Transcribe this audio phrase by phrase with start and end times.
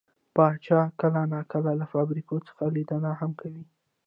[0.35, 3.63] پاچا کله نا کله له فابريکو څخه ليدنه هم کوي.